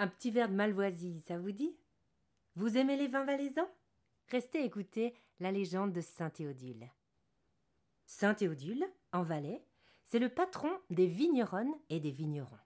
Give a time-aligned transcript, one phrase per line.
[0.00, 1.76] Un petit verre de malvoisie, ça vous dit?
[2.54, 3.68] Vous aimez les vins valaisans?
[4.28, 6.88] Restez écouter la légende de Saint Théodule.
[8.06, 9.60] Saint Théodule, en Valais,
[10.04, 12.58] c'est le patron des vigneronnes et des vignerons.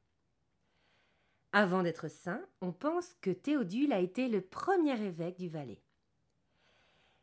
[1.53, 5.83] Avant d'être saint, on pense que Théodule a été le premier évêque du Valais.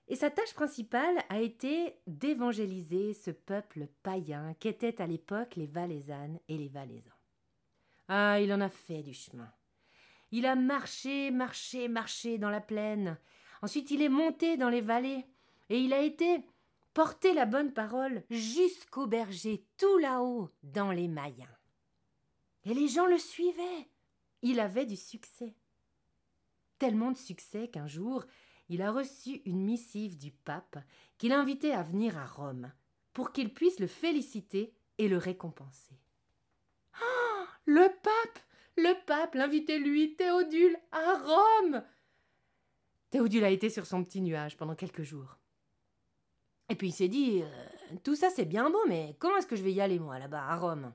[0.08, 6.40] Et sa tâche principale a été d'évangéliser ce peuple païen qu'étaient à l'époque les Valaisannes
[6.48, 7.14] et les Valaisans.
[8.08, 9.52] Ah, il en a fait du chemin.
[10.32, 13.18] Il a marché, marché, marché dans la plaine.
[13.62, 15.26] Ensuite, il est monté dans les vallées.
[15.70, 16.44] Et il a été
[16.94, 21.48] porter la bonne parole jusqu'au berger, tout là-haut, dans les Mayens.
[22.66, 23.90] Et les gens le suivaient.
[24.42, 25.56] Il avait du succès.
[26.78, 28.26] Tellement de succès qu'un jour,
[28.70, 30.78] il a reçu une missive du pape
[31.18, 32.72] qui l'invitait à venir à Rome
[33.14, 36.00] pour qu'il puisse le féliciter et le récompenser.
[36.94, 38.40] Ah Le pape
[38.82, 41.84] Le pape l'invitait lui, Théodule, à Rome
[43.10, 45.38] Théodule a été sur son petit nuage pendant quelques jours.
[46.70, 49.58] Et puis il s'est dit euh, Tout ça c'est bien beau, mais comment est-ce que
[49.58, 50.94] je vais y aller, moi, là-bas, à Rome?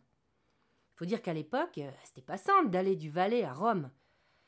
[0.94, 3.90] Il faut dire qu'à l'époque, euh, c'était pas simple d'aller du Valais à Rome.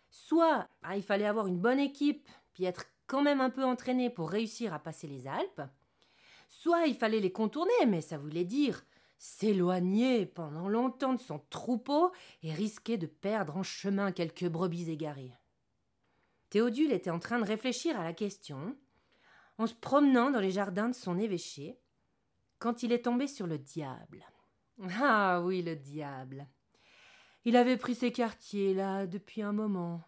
[0.08, 4.08] Soit ah, il fallait avoir une bonne équipe, puis être quand même un peu entraîné
[4.08, 5.62] pour réussir à passer les Alpes,
[6.48, 8.82] soit il fallait les contourner, mais ça voulait dire
[9.18, 15.32] s'éloigner pendant longtemps de son troupeau et risquer de perdre en chemin quelques brebis égarées.
[16.50, 18.76] Théodule était en train de réfléchir à la question,
[19.58, 21.78] en se promenant dans les jardins de son évêché,
[22.58, 24.24] quand il est tombé sur le diable.
[25.00, 26.46] Ah oui, le diable.
[27.46, 30.02] Il avait pris ses quartiers là depuis un moment.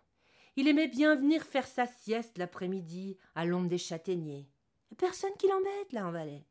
[0.56, 4.50] Il aimait bien venir faire sa sieste l'après-midi à l'ombre des châtaigniers.
[4.96, 6.47] Personne qui l'embête là en Valais.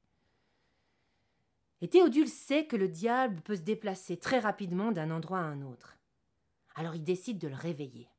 [1.82, 5.62] Et Théodule sait que le diable peut se déplacer très rapidement d'un endroit à un
[5.62, 5.98] autre.
[6.76, 8.10] Alors il décide de le réveiller.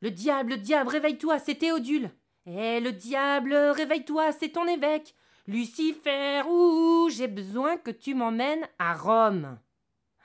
[0.00, 2.10] Le diable, le diable, réveille-toi, c'est Théodule.
[2.46, 5.14] Eh, le diable, réveille-toi, c'est ton évêque.
[5.46, 9.58] Lucifer, ouh, j'ai besoin que tu m'emmènes à Rome.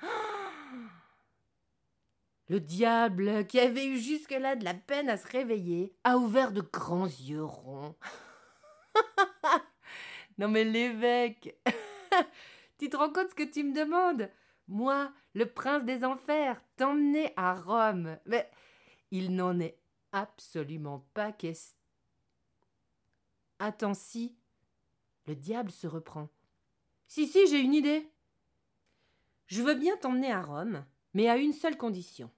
[2.50, 6.62] Le diable, qui avait eu jusque-là de la peine à se réveiller, a ouvert de
[6.62, 7.96] grands yeux ronds.
[10.38, 11.56] non mais l'évêque
[12.78, 14.30] Tu te rends compte ce que tu me demandes?
[14.68, 18.18] Moi, le prince des enfers, t'emmener à Rome.
[18.26, 18.50] Mais
[19.12, 19.78] il n'en est
[20.12, 21.78] absolument pas question.
[23.60, 24.36] Attends, si.
[25.28, 26.30] Le diable se reprend.
[27.08, 28.10] Si, si, j'ai une idée.
[29.48, 32.32] Je veux bien t'emmener à Rome, mais à une seule condition.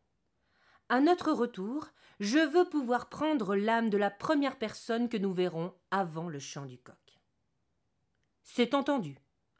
[0.89, 1.87] À notre retour,
[2.19, 6.65] je veux pouvoir prendre l'âme de la première personne que nous verrons avant le chant
[6.65, 6.95] du coq.
[8.43, 9.17] C'est entendu,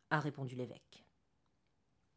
[0.09, 1.05] a répondu l'évêque.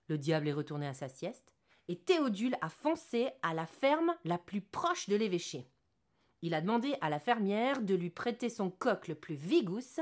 [0.09, 1.55] Le diable est retourné à sa sieste,
[1.89, 5.67] et Théodule a foncé à la ferme la plus proche de l'évêché.
[6.43, 10.01] Il a demandé à la fermière de lui prêter son coq le plus vigousse.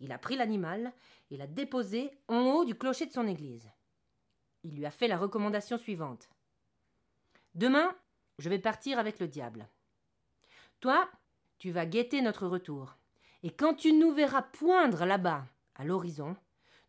[0.00, 0.92] Il a pris l'animal
[1.30, 3.68] et l'a déposé en haut du clocher de son église.
[4.62, 6.28] Il lui a fait la recommandation suivante.
[7.54, 7.96] Demain,
[8.38, 9.68] je vais partir avec le diable.
[10.80, 11.08] Toi,
[11.58, 12.96] tu vas guetter notre retour.
[13.42, 15.46] Et quand tu nous verras poindre là-bas,
[15.76, 16.36] à l'horizon,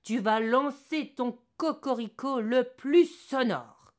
[0.05, 3.91] tu vas lancer ton cocorico le plus sonore.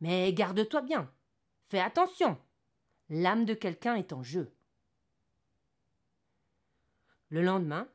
[0.00, 1.10] Mais garde-toi bien.
[1.70, 2.38] Fais attention.
[3.08, 4.52] L'âme de quelqu'un est en jeu.
[7.30, 7.88] Le lendemain,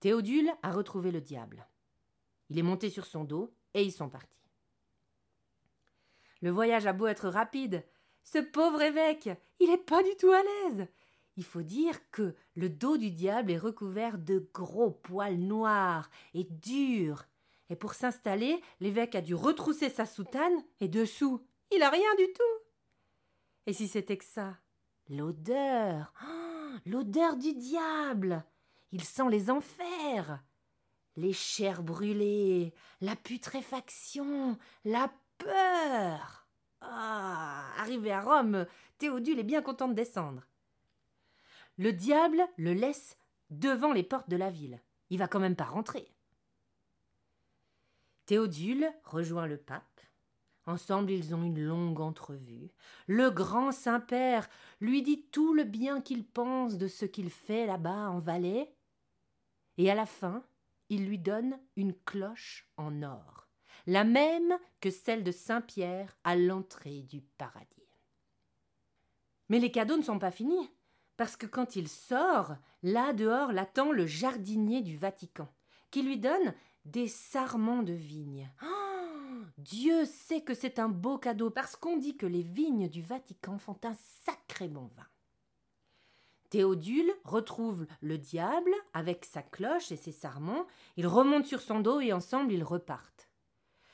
[0.00, 1.68] Théodule a retrouvé le diable.
[2.50, 4.50] Il est monté sur son dos et ils sont partis.
[6.42, 7.86] Le voyage a beau être rapide,
[8.24, 9.30] ce pauvre évêque,
[9.60, 10.88] il n'est pas du tout à l'aise.
[11.36, 16.44] Il faut dire que le dos du diable est recouvert de gros poils noirs et
[16.44, 17.26] durs.
[17.70, 22.32] Et pour s'installer, l'évêque a dû retrousser sa soutane, et dessous, il a rien du
[22.32, 22.64] tout.
[23.66, 24.58] Et si c'était que ça?
[25.08, 28.44] L'odeur oh, L'odeur du diable
[28.92, 30.42] Il sent les enfers
[31.16, 36.46] Les chairs brûlées, la putréfaction, la peur
[36.80, 38.66] Ah Arrivé à Rome,
[38.98, 40.42] Théodule est bien content de descendre.
[41.76, 43.16] Le diable le laisse
[43.50, 44.80] devant les portes de la ville.
[45.10, 46.12] Il va quand même pas rentrer.
[48.26, 50.00] Théodule rejoint le pape.
[50.66, 52.70] Ensemble, ils ont une longue entrevue.
[53.06, 54.48] Le grand Saint-Père
[54.80, 58.74] lui dit tout le bien qu'il pense de ce qu'il fait là-bas en Valais.
[59.76, 60.42] Et à la fin,
[60.88, 63.44] il lui donne une cloche en or
[63.86, 67.68] la même que celle de Saint Pierre à l'entrée du paradis.
[69.48, 70.70] Mais les cadeaux ne sont pas finis,
[71.16, 75.48] parce que quand il sort, là dehors l'attend le jardinier du Vatican,
[75.90, 78.50] qui lui donne des sarments de vigne.
[78.62, 83.02] Oh, Dieu sait que c'est un beau cadeau parce qu'on dit que les vignes du
[83.02, 83.94] Vatican font un
[84.24, 85.06] sacré bon vin.
[86.50, 90.66] Théodule retrouve le diable avec sa cloche et ses sarments.
[90.96, 93.28] Ils remontent sur son dos et ensemble ils repartent.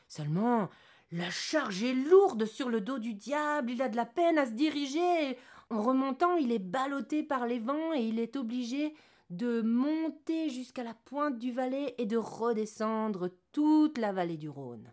[0.08, 0.68] Seulement,
[1.12, 4.46] la charge est lourde sur le dos du diable, il a de la peine à
[4.46, 5.38] se diriger.
[5.70, 8.94] En remontant, il est ballotté par les vents et il est obligé
[9.30, 14.92] de monter jusqu'à la pointe du Valais et de redescendre toute la vallée du Rhône.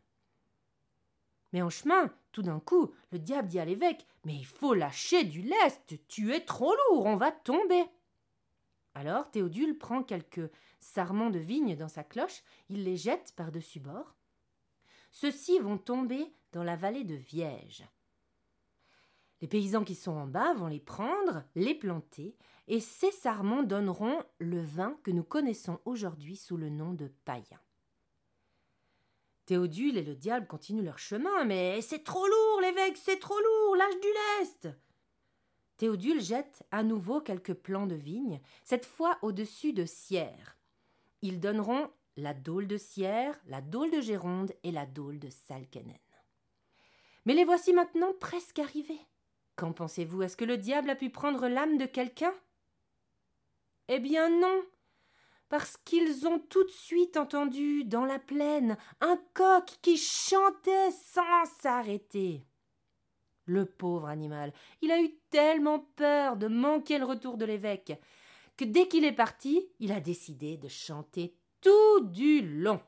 [1.52, 5.24] Mais en chemin, tout d'un coup, le diable dit à l'évêque Mais il faut lâcher
[5.24, 7.84] du lest, tu es trop lourd, on va tomber.
[8.94, 14.16] Alors Théodule prend quelques sarments de vigne dans sa cloche, il les jette par-dessus bord.
[15.12, 17.84] Ceux-ci vont tomber dans la vallée de Viège.
[19.42, 22.36] Les paysans qui sont en bas vont les prendre, les planter,
[22.68, 27.60] et ces sarments donneront le vin que nous connaissons aujourd'hui sous le nom de païen.
[29.45, 33.75] Théodule et le diable continuent leur chemin, mais c'est trop lourd, l'évêque, c'est trop lourd,
[33.78, 34.07] lâche du
[34.39, 34.69] lest.
[35.78, 40.57] Théodule jette à nouveau quelques plants de vigne, cette fois au-dessus de Sierre.
[41.22, 45.95] Ils donneront la dôle de Sierre, la dôle de Géronde et la dôle de Salkenen.
[47.25, 49.06] Mais les voici maintenant presque arrivés.
[49.57, 50.21] Qu'en pensez-vous?
[50.21, 52.33] Est-ce que le diable a pu prendre l'âme de quelqu'un?
[53.89, 54.63] Eh bien non
[55.50, 61.45] parce qu'ils ont tout de suite entendu dans la plaine un coq qui chantait sans
[61.59, 62.45] s'arrêter.
[63.45, 64.51] Le pauvre animal,
[64.81, 67.94] il a eu tellement peur de manquer le retour de l'évêque
[68.57, 72.81] que dès qu'il est parti, il a décidé de chanter tout du long.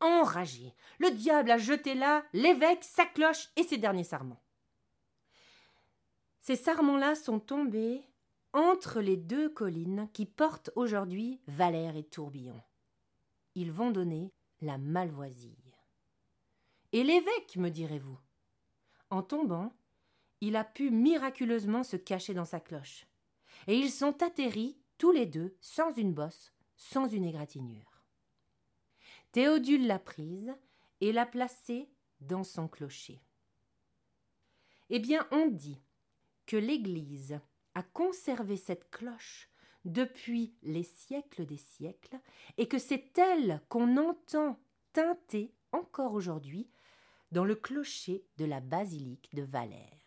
[0.00, 4.42] Enragé, le diable a jeté là l'évêque, sa cloche et ses derniers sarments.
[6.42, 8.02] Ces sarments-là sont tombés
[8.52, 12.60] entre les deux collines qui portent aujourd'hui Valère et Tourbillon.
[13.54, 15.56] Ils vont donner la Malvoisie.
[16.90, 18.18] Et l'évêque, me direz-vous?
[19.08, 19.72] En tombant,
[20.40, 23.06] il a pu miraculeusement se cacher dans sa cloche.
[23.68, 28.02] Et ils sont atterris, tous les deux, sans une bosse, sans une égratignure.
[29.30, 30.52] Théodule l'a prise
[31.00, 31.88] et l'a placée
[32.20, 33.22] dans son clocher.
[34.90, 35.80] Eh bien, on dit
[36.46, 37.40] que l'Église
[37.74, 39.48] a conservé cette cloche
[39.84, 42.20] depuis les siècles des siècles,
[42.56, 44.60] et que c'est elle qu'on entend
[44.92, 46.70] teinter encore aujourd'hui
[47.32, 50.01] dans le clocher de la basilique de Valère.